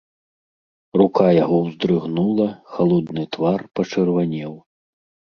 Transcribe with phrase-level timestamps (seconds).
[1.01, 4.57] Рука яго ўздрыгнула, халодны твар пачырванеў.